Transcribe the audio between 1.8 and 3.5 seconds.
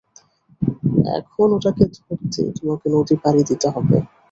ধরতে তোমাকে নদী পাড়ি